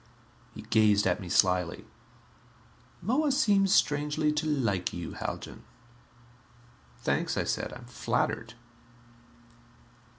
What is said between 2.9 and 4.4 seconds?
"Moa seems strangely